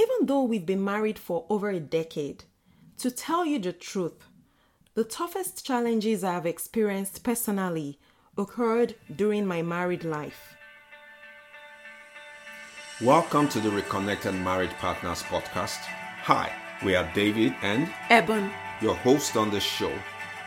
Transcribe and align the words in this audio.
Even 0.00 0.24
though 0.24 0.44
we've 0.44 0.64
been 0.64 0.82
married 0.82 1.18
for 1.18 1.44
over 1.50 1.68
a 1.68 1.78
decade, 1.78 2.44
to 2.96 3.10
tell 3.10 3.44
you 3.44 3.58
the 3.58 3.70
truth, 3.70 4.24
the 4.94 5.04
toughest 5.04 5.66
challenges 5.66 6.24
I 6.24 6.32
have 6.32 6.46
experienced 6.46 7.22
personally 7.22 7.98
occurred 8.38 8.94
during 9.14 9.44
my 9.44 9.60
married 9.60 10.04
life. 10.04 10.56
Welcome 13.02 13.50
to 13.50 13.60
the 13.60 13.70
Reconnected 13.70 14.32
Married 14.36 14.70
Partners 14.78 15.22
podcast. 15.24 15.80
Hi, 16.22 16.50
we 16.82 16.94
are 16.94 17.10
David 17.12 17.54
and 17.60 17.92
Eben, 18.08 18.50
your 18.80 18.94
host 18.94 19.36
on 19.36 19.50
the 19.50 19.60
show. 19.60 19.92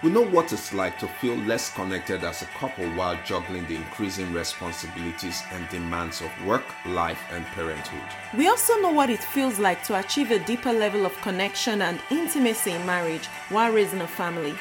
We 0.04 0.12
know 0.12 0.26
what 0.26 0.52
it's 0.52 0.74
like 0.74 1.00
to 1.00 1.08
feel 1.08 1.38
less 1.38 1.74
connected 1.74 2.26
as 2.26 2.42
a 2.42 2.46
couple 2.60 2.86
while 2.90 3.18
juggling 3.24 3.66
the 3.68 3.78
increasing 3.78 4.34
responsibilities 4.34 5.42
and 5.54 5.70
demands 5.70 6.20
of 6.20 6.30
work, 6.46 6.66
life, 6.86 7.22
and 7.32 7.46
parenthood. 7.46 8.02
we 8.38 8.50
also 8.50 8.78
know 8.82 8.92
what 8.92 9.10
it 9.10 9.24
feels 9.24 9.60
like 9.60 9.82
to 9.84 9.98
achieve 9.98 10.30
a 10.32 10.40
deeper 10.40 10.74
level 10.74 11.06
of 11.06 11.16
connection 11.22 11.82
and 11.84 12.02
intimacy 12.12 12.72
in 12.72 12.86
marriage 12.86 13.28
while 13.48 13.72
raising 13.72 14.02
a 14.02 14.08
family. 14.08 14.54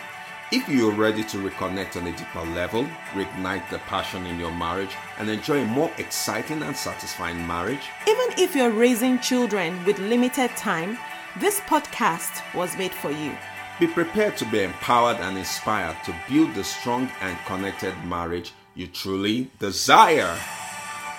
If 0.52 0.68
you're 0.68 0.92
ready 0.92 1.24
to 1.24 1.38
reconnect 1.38 1.96
on 1.96 2.06
a 2.06 2.16
deeper 2.16 2.42
level, 2.54 2.86
reignite 3.14 3.68
the 3.68 3.78
passion 3.78 4.26
in 4.26 4.38
your 4.38 4.52
marriage, 4.52 4.94
and 5.18 5.28
enjoy 5.28 5.62
a 5.62 5.66
more 5.66 5.90
exciting 5.98 6.62
and 6.62 6.76
satisfying 6.76 7.44
marriage, 7.44 7.90
Even 8.06 8.28
if 8.38 8.54
you're 8.54 8.70
raising 8.70 9.18
children 9.18 9.84
with 9.84 9.98
limited 9.98 10.50
time, 10.50 10.98
this 11.40 11.58
podcast 11.62 12.42
was 12.54 12.76
made 12.76 12.92
for 12.92 13.10
you. 13.10 13.36
Be 13.82 13.88
prepared 13.88 14.36
to 14.36 14.44
be 14.44 14.62
empowered 14.62 15.16
and 15.16 15.36
inspired 15.36 15.96
to 16.04 16.14
build 16.28 16.54
the 16.54 16.62
strong 16.62 17.10
and 17.20 17.36
connected 17.46 17.92
marriage 18.04 18.52
you 18.76 18.86
truly 18.86 19.50
desire. 19.58 20.38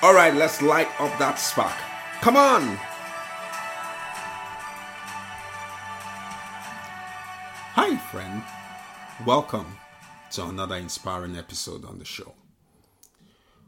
All 0.01 0.13
right, 0.13 0.33
let's 0.33 0.61
light 0.61 0.87
up 0.97 1.19
that 1.19 1.35
spark. 1.35 1.75
Come 2.21 2.37
on! 2.37 2.77
Hi, 7.75 7.97
friend. 7.97 8.41
Welcome 9.25 9.77
to 10.31 10.45
another 10.45 10.77
inspiring 10.77 11.35
episode 11.35 11.83
on 11.83 11.99
the 11.99 12.05
show. 12.05 12.31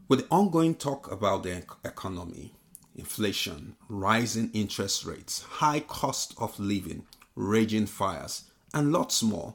With 0.08 0.20
the 0.20 0.26
ongoing 0.30 0.74
talk 0.74 1.12
about 1.12 1.42
the 1.42 1.64
economy, 1.84 2.54
inflation, 2.94 3.76
rising 3.90 4.50
interest 4.54 5.04
rates, 5.04 5.42
high 5.42 5.80
cost 5.80 6.32
of 6.38 6.58
living, 6.58 7.04
raging 7.34 7.84
fires, 7.84 8.44
and 8.74 8.92
lots 8.92 9.22
more, 9.22 9.54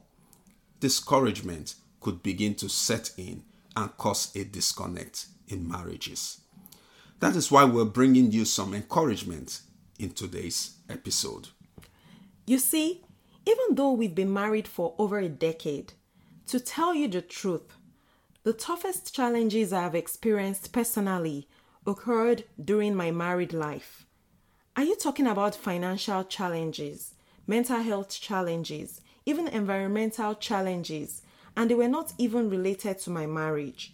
discouragement 0.80 1.76
could 2.00 2.24
begin 2.24 2.56
to 2.56 2.70
set 2.70 3.12
in 3.18 3.44
and 3.76 3.96
cause 3.98 4.36
a 4.36 4.44
disconnect 4.44 5.28
in 5.48 5.68
marriages. 5.68 6.42
That 7.20 7.36
is 7.36 7.52
why 7.52 7.66
we're 7.66 7.86
bringing 7.86 8.32
you 8.32 8.46
some 8.46 8.74
encouragement 8.74 9.62
in 10.00 10.10
today's 10.10 10.78
episode. 10.90 11.50
You 12.48 12.58
see, 12.58 13.04
even 13.46 13.76
though 13.76 13.92
we've 13.92 14.16
been 14.16 14.34
married 14.34 14.68
for 14.68 14.96
over 14.98 15.20
a 15.20 15.30
decade, 15.30 15.94
to 16.48 16.60
tell 16.60 16.96
you 16.96 17.08
the 17.08 17.22
truth, 17.22 17.74
the 18.44 18.54
toughest 18.54 19.14
challenges 19.14 19.72
I 19.72 19.84
have 19.84 19.96
experienced 19.96 20.74
personally 20.74 21.48
occurred 21.86 22.44
during 22.64 22.96
my 22.96 23.12
married 23.12 23.54
life. 23.54 24.06
Are 24.76 24.84
you 24.84 24.96
talking 24.96 25.28
about 25.28 25.56
financial 25.56 26.24
challenges, 26.24 27.14
mental 27.48 27.82
health 27.82 28.10
challenges, 28.10 29.02
even 29.26 29.48
environmental 29.48 30.36
challenges, 30.36 31.22
and 31.56 31.70
they 31.70 31.76
were 31.76 31.88
not 31.88 32.14
even 32.18 32.50
related 32.50 33.00
to 33.00 33.10
my 33.10 33.26
marriage? 33.26 33.94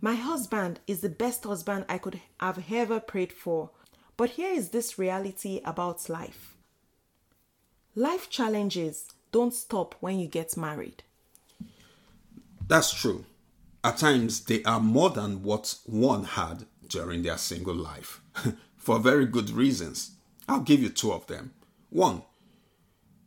My 0.00 0.14
husband 0.14 0.80
is 0.86 1.00
the 1.00 1.08
best 1.08 1.44
husband 1.44 1.86
I 1.88 1.98
could 1.98 2.20
have 2.38 2.62
ever 2.70 3.00
prayed 3.00 3.32
for, 3.32 3.70
but 4.16 4.30
here 4.30 4.52
is 4.52 4.68
this 4.68 4.98
reality 4.98 5.60
about 5.64 6.08
life. 6.08 6.54
Life 7.96 8.28
challenges 8.28 9.06
don't 9.32 9.54
stop 9.54 9.94
when 10.00 10.18
you 10.18 10.26
get 10.26 10.56
married. 10.56 11.02
That's 12.68 12.92
true. 12.92 13.24
At 13.82 13.98
times, 13.98 14.40
they 14.44 14.62
are 14.64 14.80
more 14.80 15.10
than 15.10 15.42
what 15.42 15.76
one 15.86 16.24
had 16.24 16.66
during 16.88 17.22
their 17.22 17.36
single 17.38 17.74
life, 17.74 18.20
for 18.76 18.98
very 18.98 19.26
good 19.26 19.50
reasons. 19.50 20.12
I'll 20.48 20.60
give 20.60 20.80
you 20.80 20.88
two 20.88 21.12
of 21.12 21.26
them. 21.26 21.52
One, 21.90 22.22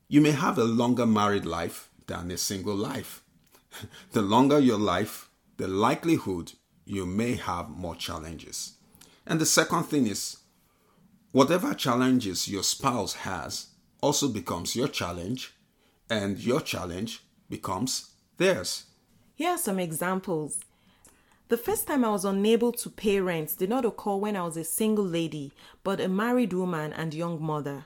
you 0.07 0.21
may 0.21 0.31
have 0.31 0.57
a 0.57 0.63
longer 0.63 1.05
married 1.05 1.45
life 1.45 1.89
than 2.07 2.31
a 2.31 2.37
single 2.37 2.75
life. 2.75 3.21
the 4.11 4.21
longer 4.21 4.59
your 4.59 4.79
life, 4.79 5.29
the 5.57 5.67
likelihood 5.67 6.53
you 6.85 7.05
may 7.05 7.35
have 7.35 7.69
more 7.69 7.95
challenges. 7.95 8.73
And 9.25 9.41
the 9.41 9.45
second 9.45 9.83
thing 9.83 10.07
is, 10.07 10.37
whatever 11.31 11.73
challenges 11.73 12.47
your 12.47 12.63
spouse 12.63 13.13
has 13.13 13.67
also 14.01 14.29
becomes 14.29 14.75
your 14.75 14.87
challenge, 14.87 15.53
and 16.09 16.39
your 16.39 16.61
challenge 16.61 17.23
becomes 17.49 18.11
theirs. 18.37 18.85
Here 19.35 19.51
are 19.51 19.57
some 19.57 19.79
examples. 19.79 20.59
The 21.49 21.57
first 21.57 21.87
time 21.87 22.05
I 22.05 22.09
was 22.09 22.25
unable 22.25 22.71
to 22.73 22.89
pay 22.89 23.19
rent 23.19 23.55
did 23.57 23.69
not 23.69 23.85
occur 23.85 24.15
when 24.15 24.35
I 24.35 24.43
was 24.43 24.57
a 24.57 24.63
single 24.63 25.05
lady, 25.05 25.51
but 25.83 25.99
a 25.99 26.07
married 26.07 26.53
woman 26.53 26.93
and 26.93 27.13
young 27.13 27.41
mother. 27.41 27.85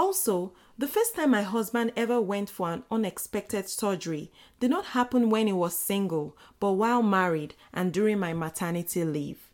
Also, 0.00 0.54
the 0.78 0.88
first 0.88 1.14
time 1.14 1.32
my 1.32 1.42
husband 1.42 1.92
ever 1.94 2.18
went 2.22 2.48
for 2.48 2.72
an 2.72 2.82
unexpected 2.90 3.68
surgery 3.68 4.32
did 4.58 4.70
not 4.70 4.96
happen 4.96 5.28
when 5.28 5.46
he 5.46 5.52
was 5.52 5.76
single, 5.76 6.34
but 6.58 6.72
while 6.72 7.02
married 7.02 7.54
and 7.74 7.92
during 7.92 8.18
my 8.18 8.32
maternity 8.32 9.04
leave. 9.04 9.50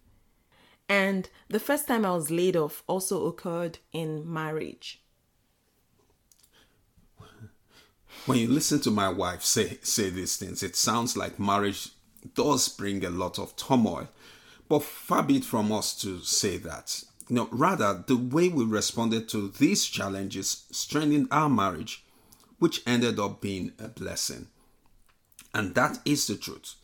And 0.89 1.29
the 1.49 1.59
first 1.59 1.89
time 1.89 2.07
I 2.07 2.12
was 2.12 2.31
laid 2.31 2.55
off 2.55 2.84
also 2.87 3.27
occurred 3.27 3.79
in 3.93 4.33
marriage. 4.33 5.03
when 8.27 8.39
you 8.39 8.47
listen 8.47 8.78
to 8.83 8.91
my 8.93 9.09
wife 9.09 9.43
say 9.43 9.78
say 9.83 10.11
these 10.11 10.37
things, 10.37 10.63
it 10.63 10.77
sounds 10.77 11.17
like 11.17 11.41
marriage 11.41 11.89
does 12.37 12.69
bring 12.69 13.05
a 13.05 13.11
lot 13.11 13.41
of 13.41 13.57
turmoil. 13.57 14.07
But 14.69 14.84
far 14.84 15.25
be 15.25 15.39
it 15.39 15.45
from 15.45 15.73
us 15.73 16.01
to 16.03 16.21
say 16.21 16.57
that. 16.59 17.03
No, 17.29 17.49
rather 17.51 18.05
the 18.07 18.17
way 18.17 18.49
we 18.49 18.65
responded 18.65 19.29
to 19.31 19.49
these 19.49 19.85
challenges 19.85 20.67
strengthened 20.71 21.29
our 21.31 21.49
marriage, 21.49 22.05
which 22.59 22.83
ended 22.87 23.19
up 23.19 23.41
being 23.41 23.73
a 23.79 23.89
blessing. 23.89 24.47
And 25.53 25.75
that 25.75 25.99
is 26.05 26.27
the 26.27 26.37
truth. 26.37 26.77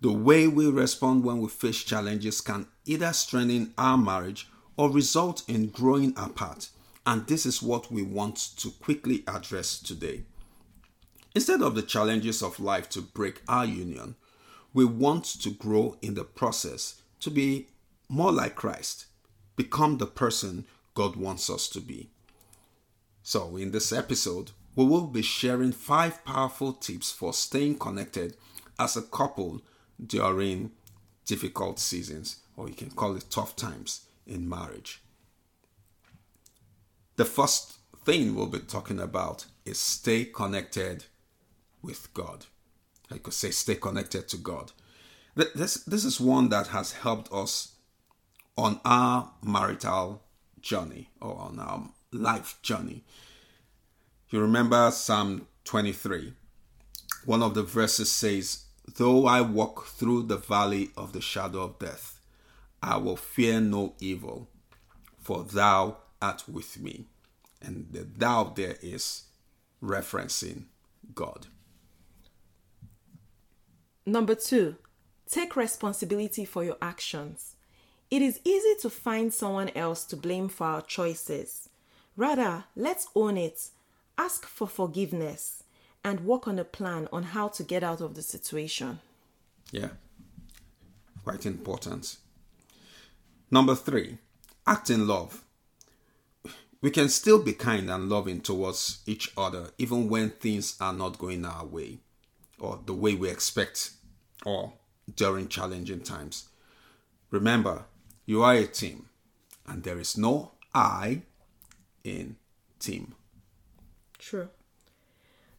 The 0.00 0.12
way 0.12 0.46
we 0.46 0.70
respond 0.70 1.24
when 1.24 1.40
we 1.40 1.48
face 1.48 1.82
challenges 1.82 2.40
can 2.40 2.68
either 2.84 3.12
strengthen 3.12 3.74
our 3.76 3.98
marriage 3.98 4.48
or 4.76 4.90
result 4.90 5.42
in 5.48 5.68
growing 5.68 6.14
apart. 6.16 6.68
And 7.04 7.26
this 7.26 7.44
is 7.44 7.62
what 7.62 7.90
we 7.90 8.02
want 8.02 8.36
to 8.58 8.70
quickly 8.70 9.24
address 9.26 9.80
today. 9.80 10.22
Instead 11.34 11.62
of 11.62 11.74
the 11.74 11.82
challenges 11.82 12.42
of 12.42 12.60
life 12.60 12.88
to 12.90 13.00
break 13.00 13.42
our 13.48 13.64
union, 13.64 14.14
we 14.72 14.84
want 14.84 15.24
to 15.24 15.50
grow 15.50 15.96
in 16.00 16.14
the 16.14 16.24
process 16.24 17.02
to 17.20 17.30
be 17.30 17.68
more 18.08 18.30
like 18.30 18.54
Christ, 18.54 19.06
become 19.58 19.98
the 19.98 20.06
person 20.06 20.64
God 20.94 21.16
wants 21.16 21.50
us 21.50 21.68
to 21.68 21.80
be. 21.80 22.08
So, 23.22 23.56
in 23.56 23.72
this 23.72 23.92
episode, 23.92 24.52
we 24.74 24.86
will 24.86 25.08
be 25.08 25.20
sharing 25.20 25.72
five 25.72 26.24
powerful 26.24 26.72
tips 26.72 27.10
for 27.10 27.34
staying 27.34 27.78
connected 27.78 28.36
as 28.78 28.96
a 28.96 29.02
couple 29.02 29.60
during 30.02 30.70
difficult 31.26 31.80
seasons, 31.80 32.36
or 32.56 32.68
you 32.68 32.74
can 32.74 32.90
call 32.90 33.16
it 33.16 33.26
tough 33.28 33.56
times 33.56 34.06
in 34.26 34.48
marriage. 34.48 35.02
The 37.16 37.24
first 37.24 37.78
thing 38.06 38.34
we'll 38.34 38.46
be 38.46 38.60
talking 38.60 39.00
about 39.00 39.46
is 39.64 39.78
stay 39.78 40.24
connected 40.24 41.04
with 41.82 42.14
God. 42.14 42.46
I 43.10 43.18
could 43.18 43.34
say 43.34 43.50
stay 43.50 43.74
connected 43.74 44.28
to 44.28 44.36
God. 44.36 44.72
This, 45.34 45.82
this 45.84 46.04
is 46.04 46.20
one 46.20 46.48
that 46.50 46.68
has 46.68 46.92
helped 46.92 47.32
us 47.32 47.72
on 48.58 48.80
our 48.84 49.30
marital 49.40 50.20
journey 50.60 51.08
or 51.22 51.38
on 51.38 51.60
our 51.60 51.88
life 52.12 52.58
journey. 52.60 53.04
You 54.30 54.40
remember 54.40 54.90
Psalm 54.90 55.46
23. 55.64 56.32
One 57.24 57.42
of 57.42 57.54
the 57.54 57.62
verses 57.62 58.10
says, 58.10 58.64
Though 58.96 59.26
I 59.26 59.42
walk 59.42 59.86
through 59.86 60.24
the 60.24 60.38
valley 60.38 60.90
of 60.96 61.12
the 61.12 61.20
shadow 61.20 61.62
of 61.62 61.78
death, 61.78 62.20
I 62.82 62.96
will 62.96 63.16
fear 63.16 63.60
no 63.60 63.94
evil, 64.00 64.48
for 65.20 65.44
thou 65.44 65.98
art 66.20 66.42
with 66.48 66.80
me. 66.80 67.06
And 67.62 67.86
the 67.92 68.00
thou 68.00 68.52
there 68.56 68.76
is 68.82 69.24
referencing 69.80 70.64
God. 71.14 71.46
Number 74.04 74.34
two, 74.34 74.76
take 75.28 75.54
responsibility 75.54 76.44
for 76.44 76.64
your 76.64 76.78
actions. 76.82 77.54
It 78.10 78.22
is 78.22 78.40
easy 78.44 78.74
to 78.80 78.90
find 78.90 79.32
someone 79.32 79.70
else 79.70 80.04
to 80.06 80.16
blame 80.16 80.48
for 80.48 80.66
our 80.66 80.82
choices. 80.82 81.68
Rather, 82.16 82.64
let's 82.74 83.08
own 83.14 83.36
it, 83.36 83.68
ask 84.16 84.46
for 84.46 84.66
forgiveness, 84.66 85.62
and 86.02 86.24
work 86.24 86.48
on 86.48 86.58
a 86.58 86.64
plan 86.64 87.08
on 87.12 87.22
how 87.22 87.48
to 87.48 87.62
get 87.62 87.82
out 87.82 88.00
of 88.00 88.14
the 88.14 88.22
situation. 88.22 89.00
Yeah, 89.70 89.90
quite 91.22 91.44
important. 91.44 92.16
Number 93.50 93.74
three, 93.74 94.18
act 94.66 94.88
in 94.90 95.06
love. 95.06 95.44
we 96.80 96.90
can 96.90 97.08
still 97.08 97.42
be 97.42 97.52
kind 97.52 97.90
and 97.90 98.08
loving 98.08 98.40
towards 98.40 99.00
each 99.06 99.32
other 99.36 99.70
even 99.78 100.08
when 100.08 100.30
things 100.30 100.76
are 100.80 100.92
not 100.92 101.18
going 101.18 101.44
our 101.44 101.64
way 101.64 101.98
or 102.58 102.80
the 102.86 102.94
way 102.94 103.14
we 103.14 103.28
expect 103.28 103.90
or 104.44 104.72
during 105.14 105.48
challenging 105.48 106.00
times. 106.00 106.48
Remember, 107.30 107.84
you 108.28 108.42
are 108.42 108.56
a 108.56 108.66
team 108.66 109.06
and 109.66 109.84
there 109.84 109.98
is 109.98 110.18
no 110.18 110.52
I 110.74 111.22
in 112.04 112.36
team. 112.78 113.14
True. 114.18 114.50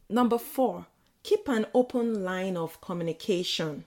Number 0.08 0.38
four, 0.38 0.86
keep 1.24 1.48
an 1.48 1.66
open 1.74 2.22
line 2.22 2.56
of 2.56 2.80
communication. 2.80 3.86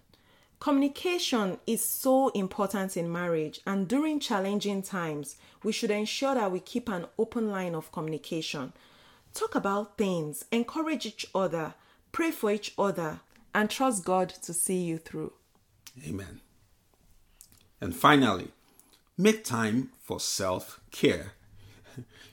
Communication 0.59 1.59
is 1.65 1.83
so 1.83 2.27
important 2.29 2.97
in 2.97 3.09
marriage, 3.09 3.61
and 3.65 3.87
during 3.87 4.19
challenging 4.19 4.81
times, 4.81 5.37
we 5.63 5.71
should 5.71 5.91
ensure 5.91 6.35
that 6.35 6.51
we 6.51 6.59
keep 6.59 6.89
an 6.89 7.05
open 7.17 7.51
line 7.51 7.75
of 7.75 7.91
communication. 7.93 8.73
Talk 9.33 9.55
about 9.55 9.97
things, 9.97 10.43
encourage 10.51 11.05
each 11.05 11.25
other, 11.33 11.73
pray 12.11 12.31
for 12.31 12.51
each 12.51 12.73
other, 12.77 13.21
and 13.55 13.69
trust 13.69 14.03
God 14.03 14.27
to 14.43 14.53
see 14.53 14.81
you 14.81 14.97
through. 14.97 15.31
Amen. 16.05 16.41
And 17.79 17.95
finally, 17.95 18.51
make 19.17 19.43
time 19.43 19.89
for 20.01 20.19
self 20.19 20.79
care. 20.91 21.33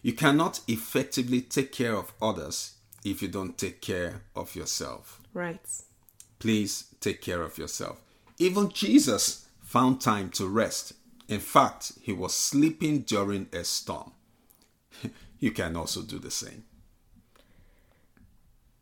You 0.02 0.14
cannot 0.14 0.60
effectively 0.66 1.42
take 1.42 1.72
care 1.72 1.94
of 1.94 2.12
others 2.22 2.76
if 3.04 3.20
you 3.20 3.28
don't 3.28 3.58
take 3.58 3.82
care 3.82 4.22
of 4.34 4.56
yourself. 4.56 5.20
Right. 5.34 5.60
Please 6.38 6.94
take 7.00 7.20
care 7.20 7.42
of 7.42 7.58
yourself. 7.58 8.00
Even 8.38 8.70
Jesus 8.70 9.46
found 9.60 10.00
time 10.00 10.30
to 10.30 10.48
rest. 10.48 10.94
In 11.28 11.40
fact, 11.40 11.92
he 12.00 12.12
was 12.12 12.34
sleeping 12.34 13.00
during 13.00 13.48
a 13.52 13.62
storm. 13.62 14.12
you 15.38 15.50
can 15.50 15.76
also 15.76 16.02
do 16.02 16.18
the 16.18 16.30
same. 16.30 16.64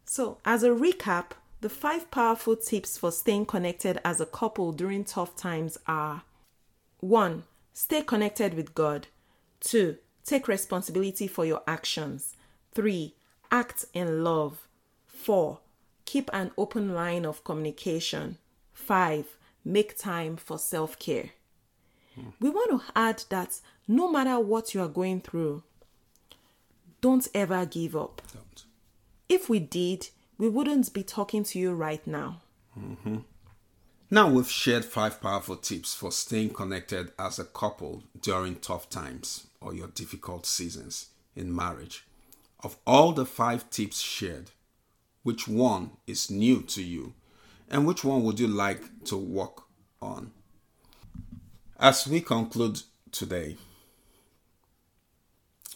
So, 0.07 0.39
as 0.45 0.63
a 0.63 0.71
recap, 0.71 1.33
the 1.61 1.69
five 1.69 2.11
powerful 2.11 2.57
tips 2.57 2.97
for 2.97 3.11
staying 3.11 3.47
connected 3.47 4.01
as 4.05 4.21
a 4.21 4.27
couple 4.27 4.73
during 4.73 5.05
tough 5.05 5.37
times 5.37 5.77
are 5.87 6.23
1. 7.01 7.43
Stay 7.81 8.03
connected 8.03 8.55
with 8.55 8.75
God. 8.75 9.07
2. 9.61 9.99
Take 10.25 10.49
responsibility 10.49 11.29
for 11.29 11.45
your 11.45 11.63
actions. 11.69 12.35
3. 12.75 13.15
Act 13.53 13.85
in 13.95 14.25
love. 14.25 14.67
4. 15.07 15.61
Keep 16.05 16.29
an 16.33 16.51
open 16.59 16.93
line 16.93 17.25
of 17.25 17.45
communication. 17.45 18.39
5 18.73 19.37
make 19.65 19.97
time 19.97 20.37
for 20.37 20.59
self 20.59 20.99
care. 20.99 21.31
Hmm. 22.17 22.31
We 22.41 22.51
want 22.51 22.71
to 22.73 22.93
add 22.97 23.23
that 23.29 23.61
no 23.87 24.11
matter 24.11 24.41
what 24.41 24.75
you 24.75 24.83
are 24.83 24.89
going 24.89 25.21
through, 25.21 25.63
don't 27.01 27.29
ever 27.33 27.65
give 27.65 27.95
up. 27.95 28.23
Don't. 28.35 28.65
If 29.29 29.49
we 29.49 29.61
did, 29.61 30.09
we 30.37 30.49
wouldn't 30.49 30.93
be 30.93 31.05
talking 31.05 31.45
to 31.45 31.61
you 31.61 31.75
right 31.75 32.05
now. 32.09 32.41
Mm-hmm. 32.77 33.19
Now 34.11 34.31
we've 34.31 34.51
shared 34.51 34.87
five 34.87 35.21
powerful 35.21 35.57
tips 35.57 35.95
for 35.95 36.11
staying 36.11 36.55
connected 36.55 37.13
as 37.19 37.39
a 37.39 37.45
couple 37.45 38.05
during 38.19 38.57
tough 38.57 38.89
times 38.89 39.49
or 39.61 39.75
your 39.75 39.89
difficult 39.89 40.47
seasons 40.47 41.09
in 41.37 41.55
marriage. 41.55 42.07
Of 42.65 42.79
all 42.87 43.13
the 43.13 43.27
five 43.27 43.69
tips 43.69 44.01
shared, 44.01 44.51
which 45.25 45.47
one 45.47 45.91
is 46.07 46.31
new 46.31 46.63
to 46.63 46.83
you 46.83 47.13
and 47.71 47.87
which 47.87 48.03
one 48.03 48.23
would 48.25 48.41
you 48.41 48.49
like 48.49 49.05
to 49.05 49.17
work 49.19 49.65
on? 50.01 50.31
As 51.79 52.07
we 52.07 52.23
conclude 52.23 52.81
today, 53.13 53.59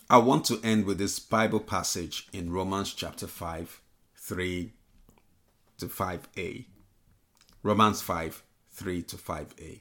I 0.09 0.17
want 0.19 0.47
to 0.47 0.59
end 0.65 0.87
with 0.87 0.97
this 0.97 1.19
Bible 1.19 1.61
passage 1.61 2.29
in 2.33 2.51
Romans 2.51 2.95
chapter 2.95 3.27
5, 3.27 3.83
3 4.17 4.73
to 5.77 5.87
5a. 5.87 6.65
Romans 7.63 8.03
5, 8.03 8.43
3 8.73 9.03
to 9.03 9.17
5a. 9.17 9.81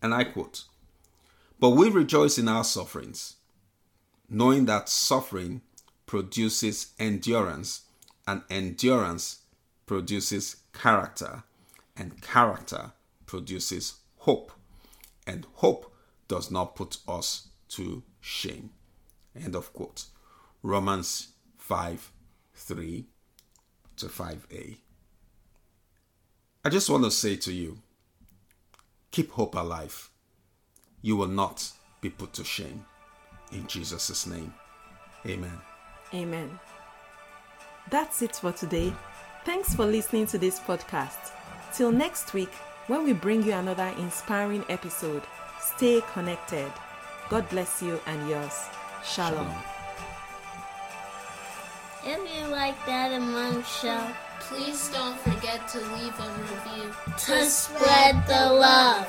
And 0.00 0.14
I 0.14 0.24
quote 0.24 0.64
But 1.58 1.70
we 1.70 1.88
rejoice 1.88 2.38
in 2.38 2.46
our 2.46 2.62
sufferings, 2.62 3.36
knowing 4.28 4.66
that 4.66 4.88
suffering 4.88 5.62
produces 6.06 6.92
endurance, 6.98 7.82
and 8.26 8.42
endurance 8.48 9.40
produces 9.86 10.56
character, 10.72 11.42
and 11.96 12.22
character 12.22 12.92
produces 13.26 13.94
hope, 14.18 14.52
and 15.26 15.46
hope 15.54 15.92
does 16.28 16.50
not 16.50 16.76
put 16.76 16.98
us 17.08 17.48
to 17.70 18.02
shame. 18.20 18.70
End 19.34 19.56
of 19.56 19.72
quote. 19.72 20.06
Romans 20.62 21.28
5 21.58 22.12
3 22.54 23.06
to 23.96 24.06
5a. 24.06 24.76
I 26.66 26.70
just 26.70 26.88
want 26.88 27.04
to 27.04 27.10
say 27.10 27.36
to 27.36 27.52
you 27.52 27.76
keep 29.10 29.30
hope 29.30 29.54
alive. 29.54 30.10
You 31.02 31.14
will 31.14 31.28
not 31.28 31.70
be 32.00 32.08
put 32.08 32.32
to 32.34 32.44
shame. 32.44 32.86
In 33.52 33.66
Jesus' 33.66 34.26
name, 34.26 34.54
amen. 35.26 35.60
Amen. 36.14 36.58
That's 37.90 38.22
it 38.22 38.36
for 38.36 38.50
today. 38.52 38.94
Thanks 39.44 39.74
for 39.74 39.84
listening 39.84 40.26
to 40.28 40.38
this 40.38 40.58
podcast. 40.58 41.32
Till 41.74 41.92
next 41.92 42.32
week, 42.32 42.52
when 42.86 43.04
we 43.04 43.12
bring 43.12 43.42
you 43.42 43.52
another 43.52 43.92
inspiring 43.98 44.64
episode, 44.70 45.22
stay 45.60 46.02
connected. 46.14 46.72
God 47.28 47.46
bless 47.50 47.82
you 47.82 48.00
and 48.06 48.26
yours. 48.28 48.54
Shalom. 49.04 49.34
Shalom. 49.34 49.62
If 52.06 52.36
you 52.36 52.46
like 52.48 52.86
that 52.86 53.12
among 53.12 53.62
show, 53.64 54.06
please 54.48 54.88
don't 54.90 55.18
forget 55.20 55.66
to 55.68 55.78
leave 55.78 56.18
a 56.20 56.30
review 56.40 56.92
to 57.18 57.44
spread 57.46 58.26
the 58.26 58.52
love. 58.52 59.06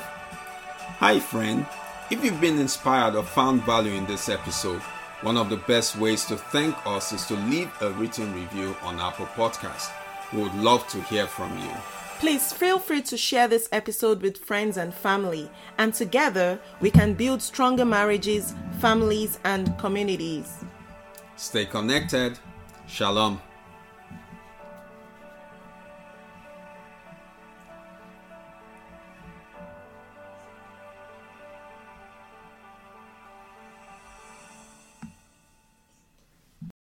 Hi, 0.98 1.18
friend. 1.18 1.66
If 2.10 2.24
you've 2.24 2.40
been 2.40 2.58
inspired 2.58 3.14
or 3.14 3.22
found 3.22 3.62
value 3.64 3.92
in 3.92 4.06
this 4.06 4.28
episode, 4.28 4.80
one 5.22 5.36
of 5.36 5.50
the 5.50 5.56
best 5.56 5.96
ways 5.96 6.24
to 6.26 6.36
thank 6.36 6.74
us 6.86 7.12
is 7.12 7.26
to 7.26 7.34
leave 7.34 7.70
a 7.80 7.90
written 7.92 8.32
review 8.34 8.76
on 8.82 9.00
Apple 9.00 9.26
Podcast. 9.26 9.90
We 10.32 10.42
would 10.42 10.54
love 10.54 10.86
to 10.88 11.02
hear 11.02 11.26
from 11.26 11.58
you. 11.58 11.70
Please 12.18 12.52
feel 12.52 12.78
free 12.78 13.02
to 13.02 13.16
share 13.16 13.46
this 13.46 13.68
episode 13.72 14.22
with 14.22 14.38
friends 14.38 14.78
and 14.78 14.94
family, 14.94 15.50
and 15.76 15.92
together 15.92 16.58
we 16.80 16.90
can 16.90 17.12
build 17.12 17.42
stronger 17.42 17.84
marriages, 17.84 18.54
families, 18.80 19.38
and 19.44 19.76
communities. 19.78 20.64
Stay 21.36 21.66
connected. 21.66 22.38
Shalom. 22.86 23.40